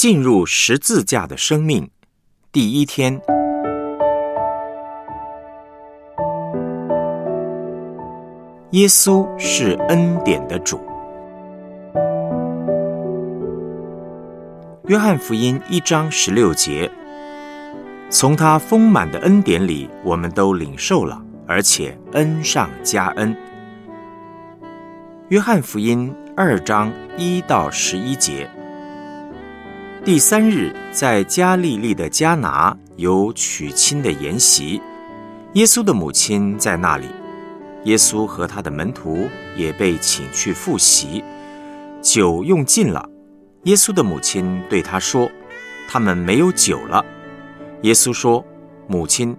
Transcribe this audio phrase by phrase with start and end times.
[0.00, 1.90] 进入十字架的生命，
[2.50, 3.20] 第一天。
[8.70, 10.80] 耶稣是恩典的主。
[14.86, 16.90] 约翰福音一章十六节，
[18.08, 23.36] 从他丰满的恩典里，我们都领受了，而且恩上加恩。
[25.28, 28.48] 约翰福音二章一到十一节，
[30.02, 34.80] 第三日，在加利利的加拿有娶亲的筵席，
[35.52, 37.06] 耶稣的母亲在那里。
[37.84, 41.22] 耶稣和他的门徒也被请去复习，
[42.00, 43.06] 酒用尽了。
[43.64, 45.30] 耶稣的母亲对他说
[45.86, 47.04] ：“他们没有酒了。”
[47.82, 48.42] 耶稣说
[48.88, 49.36] ：“母亲，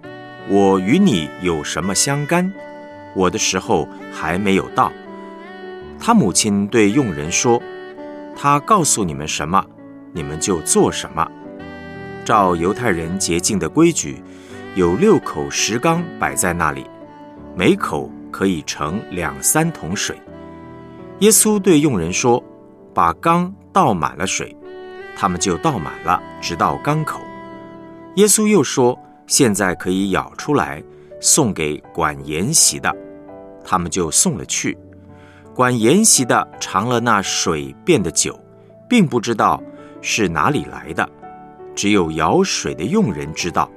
[0.48, 2.52] 我与你有什么相干？
[3.16, 4.92] 我的时候还没有到。”
[5.98, 7.60] 他母亲对佣人说
[8.36, 9.64] ：“他告诉你们什么，
[10.12, 11.26] 你们就做什么。
[12.24, 14.22] 照犹太人洁净的规矩，
[14.74, 16.86] 有六口石缸摆在那里，
[17.56, 20.18] 每口。”可以盛两三桶水。
[21.18, 22.42] 耶稣对佣人说
[22.94, 24.56] ：“把缸倒满了水。”
[25.14, 27.20] 他们就倒满了，直到缸口。
[28.14, 30.82] 耶稣又说：“现在可以舀出来，
[31.20, 32.90] 送给管筵席的。”
[33.62, 34.78] 他们就送了去。
[35.54, 38.40] 管筵席的尝了那水变的酒，
[38.88, 39.62] 并不知道
[40.02, 41.08] 是哪里来的，
[41.74, 43.70] 只有舀水的佣人知道。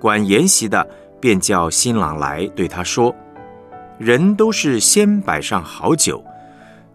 [0.00, 0.84] 管筵席的
[1.20, 3.14] 便叫新郎来，对他说。
[3.98, 6.24] 人都是先摆上好酒，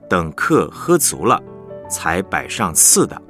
[0.10, 1.38] 等客喝足了，
[1.90, 3.22] 才摆上次的。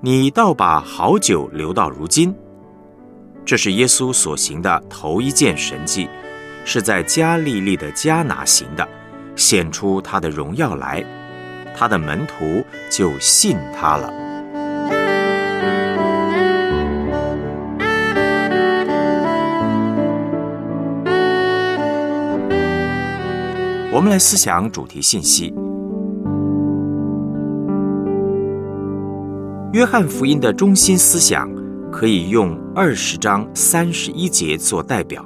[0.00, 2.34] 你倒把好酒留到如今。
[3.44, 6.08] 这是耶稣所行的头一件神迹，
[6.64, 8.88] 是在加利利的迦拿行的，
[9.36, 11.04] 显出他的荣耀来，
[11.76, 14.10] 他的门徒就信他了。
[24.02, 25.54] 我们来思想主题信息。
[29.72, 31.48] 约翰福音的中心思想
[31.88, 35.24] 可以用二十章三十一节做代表。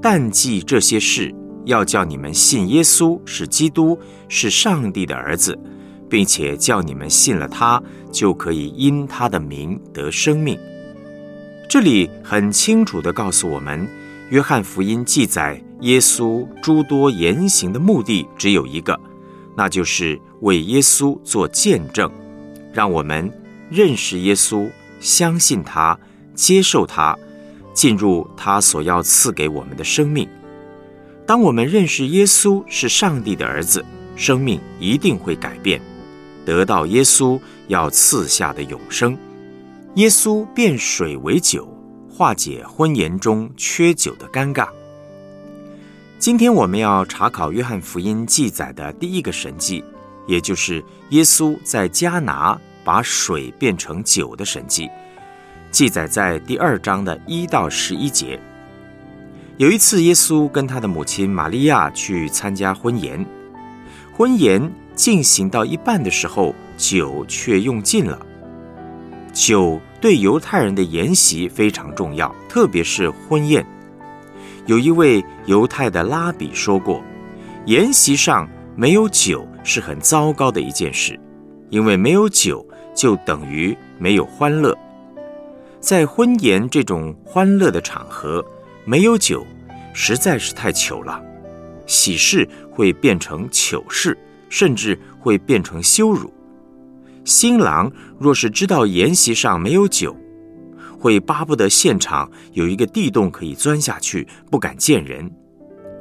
[0.00, 1.34] 但记这些事，
[1.64, 5.58] 要叫你们信耶稣是基督，是上帝的儿子，
[6.08, 10.56] 并且叫你们信了他，就可以因他的名得生命。
[11.68, 13.88] 这里很清楚的告诉我们，
[14.30, 15.60] 约翰福音记载。
[15.80, 18.98] 耶稣诸多言行的目的只有一个，
[19.54, 22.10] 那就是为耶稣做见证，
[22.72, 23.30] 让我们
[23.68, 25.98] 认识耶稣、相信他、
[26.34, 27.14] 接受他，
[27.74, 30.26] 进入他所要赐给我们的生命。
[31.26, 33.84] 当我们认识耶稣是上帝的儿子，
[34.16, 35.78] 生命一定会改变，
[36.46, 39.18] 得到耶稣要赐下的永生。
[39.96, 41.68] 耶稣变水为酒，
[42.16, 44.68] 化解婚宴中缺酒的尴尬。
[46.16, 49.82] 今天我们要查考约翰福音记载的第一个神迹，
[50.28, 50.80] 也就是
[51.10, 54.88] 耶稣在加拿把水变成酒的神迹，
[55.72, 58.38] 记载在第二章的一到十一节。
[59.56, 63.26] 有一次，耶稣跟他的母亲玛利亚去参加婚宴，
[64.16, 68.16] 婚宴进行到一半的时候，酒却用尽了。
[69.32, 73.64] 酒对犹太人的筵席非常重要，特别是婚宴。
[74.66, 77.02] 有一位犹太的拉比说过
[77.64, 81.18] ：“筵席上没有酒是很糟糕的一件事，
[81.70, 82.62] 因为没有酒
[82.94, 84.76] 就等于没有欢乐。
[85.80, 88.44] 在婚宴这种欢乐的场合，
[88.84, 89.42] 没有酒
[89.94, 91.18] 实在是太糗了。
[91.86, 94.14] 喜事会变成糗事，
[94.50, 96.30] 甚至会变成羞辱。
[97.24, 100.14] 新郎若是知道筵席上没有酒，
[100.98, 105.30] 会巴不得现场有一个地洞可以钻下去，不敢见人。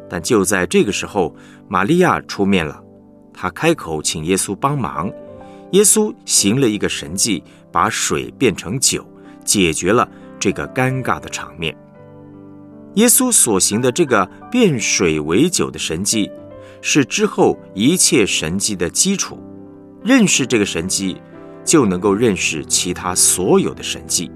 [0.10, 1.34] 但就在这个时候，
[1.68, 2.84] 玛利亚出面了，
[3.34, 5.12] 她开口请耶稣帮忙。
[5.72, 9.04] 耶稣行了一个神迹，把水变成酒，
[9.44, 10.08] 解决了
[10.38, 11.76] 这个尴尬的场面。
[12.96, 16.30] 耶稣所行的这个变水为酒的神迹，
[16.82, 19.42] 是之后一切神迹的基础。
[20.04, 21.22] 认识这个神迹，
[21.64, 24.30] 就能够认识其他所有的神迹。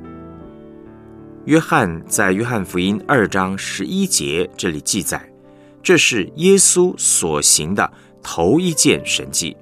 [1.43, 5.21] 约翰在约翰福音二章十一节这里记载，
[5.83, 7.91] 这是耶稣所行的
[8.23, 9.55] 头一件神迹。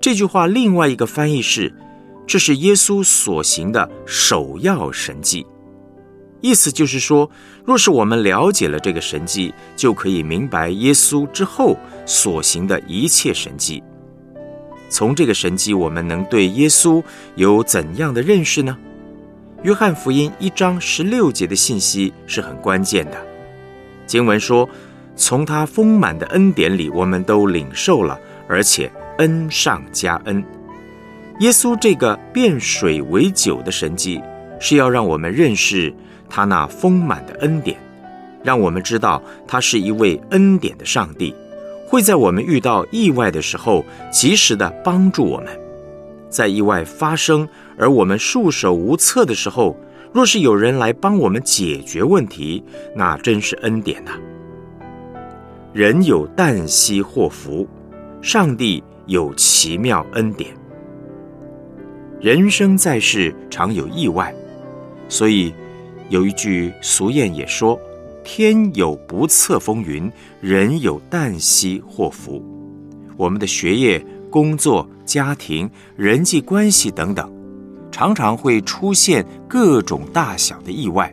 [0.00, 1.72] 这句话另外一个翻译是，
[2.26, 5.46] 这是耶稣所行的首要神迹。
[6.40, 7.30] 意思就是说，
[7.64, 13.82] 若是我们了解了这个神迹，就可以明白耶稣之后所行的一切神迹。
[14.92, 17.02] 从这个神迹，我们能对耶稣
[17.34, 18.76] 有怎样的认识呢？
[19.62, 23.16] 约翰福音一章十六节的信息是很关键的。
[24.06, 24.68] 经文说
[25.16, 30.44] ：“从他丰满的恩典里，我们都领受了，而且恩上加恩。”
[31.40, 34.20] 耶稣这个变水为酒的神迹，
[34.60, 35.90] 是要让我们认识
[36.28, 37.78] 他那丰满的恩典，
[38.44, 41.34] 让我们知道他是一位恩典的上帝。
[41.92, 45.48] 会在我们遇到意外的时候，及时的帮助我们。
[46.30, 47.46] 在意外发生
[47.76, 49.76] 而我们束手无策的时候，
[50.10, 52.64] 若是有人来帮我们解决问题，
[52.96, 54.12] 那真是恩典呐。
[55.74, 57.68] 人有旦夕祸福，
[58.22, 60.50] 上帝有奇妙恩典。
[62.22, 64.34] 人生在世常有意外，
[65.10, 65.52] 所以
[66.08, 67.78] 有一句俗谚也说。
[68.24, 70.10] 天有不测风云，
[70.40, 72.42] 人有旦夕祸福。
[73.16, 77.30] 我们的学业、工作、家庭、人际关系等等，
[77.90, 81.12] 常常会出现各种大小的意外。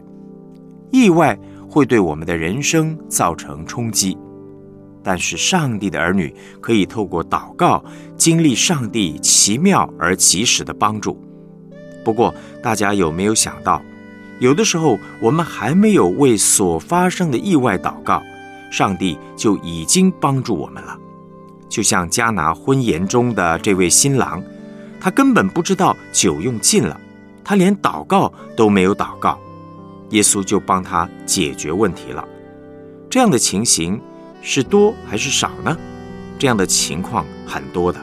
[0.91, 1.37] 意外
[1.69, 4.17] 会对我们的人生造成冲击，
[5.03, 7.83] 但是上帝的儿女可以透过祷告，
[8.17, 11.19] 经历上帝奇妙而及时的帮助。
[12.03, 12.33] 不过，
[12.63, 13.81] 大家有没有想到？
[14.39, 18.23] 有的时候，我们还没有为所发生的意外祷告，
[18.71, 20.97] 上帝就已经帮助我们了。
[21.67, 24.41] 就像加拿婚宴中的这位新郎，
[24.99, 26.99] 他根本不知道酒用尽了，
[27.43, 29.37] 他连祷告都没有祷告，
[30.11, 32.25] 耶稣就帮他解决问题了。
[33.09, 33.99] 这样的情形
[34.41, 35.77] 是多还是少呢？
[36.37, 37.99] 这样的情况很多的。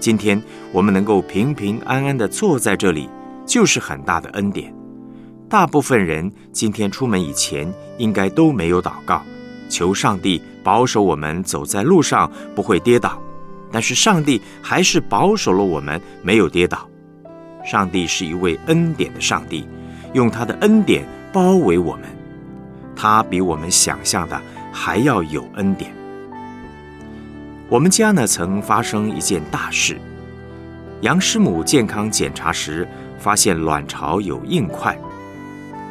[0.00, 0.42] 今天
[0.72, 3.10] 我们能够平平安安地坐在这里，
[3.44, 4.77] 就是很大的恩典。
[5.48, 9.22] 大部分人今天出门以前应该都没有祷告，
[9.70, 13.18] 求上帝保守我们走在路上不会跌倒。
[13.72, 16.86] 但是上帝还是保守了我们没有跌倒。
[17.64, 19.66] 上帝是一位恩典的上帝，
[20.12, 22.04] 用他的恩典包围我们。
[22.94, 24.38] 他比我们想象的
[24.70, 25.90] 还要有恩典。
[27.70, 29.98] 我们家呢曾发生一件大事，
[31.00, 32.86] 杨师母健康检查时
[33.18, 34.98] 发现卵巢有硬块。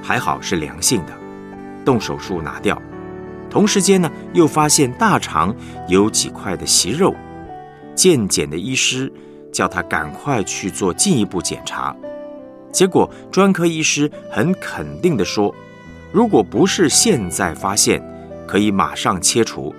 [0.01, 1.13] 还好是良性的，
[1.83, 2.81] 动手术拿掉。
[3.49, 5.55] 同时间呢，又发现大肠
[5.87, 7.15] 有几块的息肉。
[7.95, 9.11] 健检的医师
[9.51, 11.95] 叫他赶快去做进一步检查。
[12.71, 15.53] 结果专科医师很肯定地说，
[16.11, 18.03] 如果不是现在发现，
[18.47, 19.73] 可以马上切除。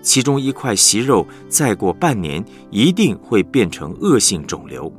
[0.00, 4.92] 其中一块息肉再过半年一定会变成恶性肿瘤。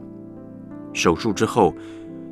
[0.93, 1.73] 手术之后。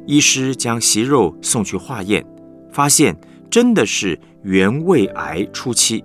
[0.06, 2.25] 医师将息肉送去化验，
[2.71, 3.15] 发现
[3.50, 6.03] 真的是原位癌初期。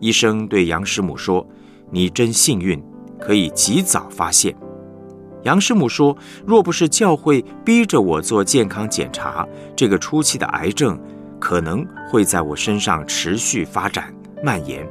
[0.00, 1.46] 医生对杨师母说
[1.90, 2.82] ：“你真幸运，
[3.20, 4.54] 可以及早发现。”
[5.44, 6.16] 杨师母说
[6.46, 9.46] ：“若不是教会逼着我做健康检查，
[9.76, 10.98] 这个初期的癌症
[11.38, 14.12] 可能会在我身上持续发展
[14.42, 14.86] 蔓延。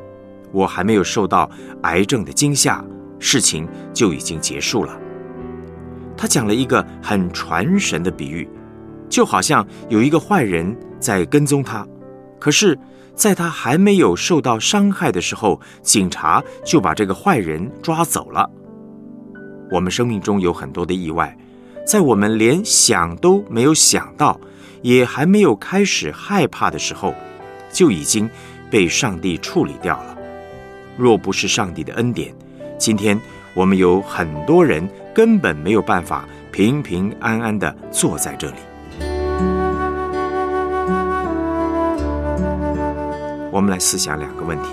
[0.51, 1.49] 我还没有受到
[1.81, 2.85] 癌症的惊吓，
[3.17, 4.97] 事情就已经结束了。”
[6.23, 8.47] 他讲了一个很传神的比喻，
[9.09, 11.85] 就好像有一个坏人在跟踪他，
[12.39, 12.79] 可是，
[13.13, 18.49] 在他还没有受到伤害的时候，警察就把这个坏人抓走了。
[19.69, 21.37] 我们生命中有很多的意外，
[21.85, 24.39] 在我们连想都没有想到，
[24.81, 27.13] 也还没有开始害怕的时候，
[27.69, 28.29] 就已经
[28.71, 30.17] 被上帝处理掉了。
[30.95, 32.33] 若不是上帝的恩典，
[32.77, 33.19] 今天
[33.53, 34.89] 我们有很多人。
[35.13, 38.55] 根本没有办法平平安安的坐在这里。
[43.51, 44.69] 我们来思想两个问题：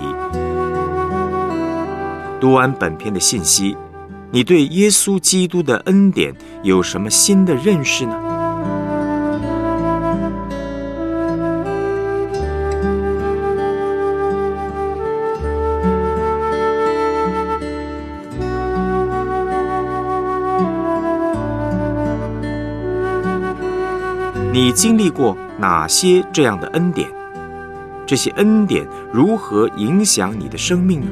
[2.39, 3.77] 读完本篇的信息，
[4.31, 6.33] 你对耶稣基督的恩典
[6.63, 8.30] 有什么新的认识呢？
[24.53, 27.07] 你经历过哪些这样的恩典？
[28.05, 31.07] 这些恩典如何影响你的生命呢？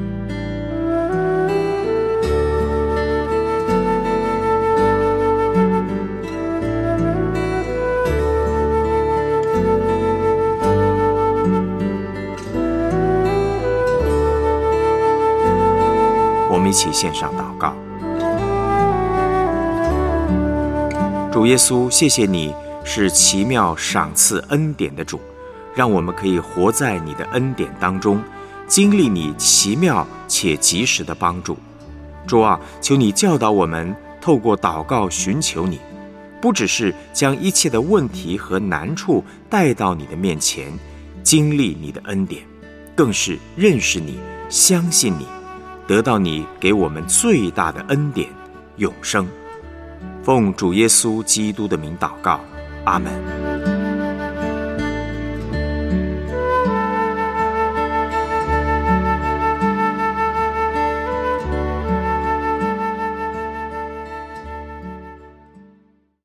[16.50, 17.74] 我们一起献上祷告，
[21.32, 22.54] 主耶稣，谢谢你。
[22.92, 25.20] 是奇妙赏赐恩典的主，
[25.76, 28.20] 让我们可以活在你的恩典当中，
[28.66, 31.56] 经历你奇妙且及时的帮助。
[32.26, 35.78] 主啊，求你教导我们，透过祷告寻求你，
[36.40, 40.66] 不只是将一切的问题和难处带到你的面前，
[41.22, 42.42] 经历你的恩典，
[42.96, 44.18] 更是认识你、
[44.48, 45.28] 相信你，
[45.86, 48.28] 得到你给我们最大的恩典——
[48.78, 49.28] 永生。
[50.24, 52.40] 奉主耶稣基督的名祷告，
[52.84, 53.49] 阿门。